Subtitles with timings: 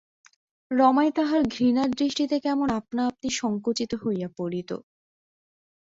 [0.71, 4.69] রমাই তাহার ঘৃণার দৃষ্টিতে কেমন আপনাআপনি সঙ্কুচিত হইয়া পড়িত।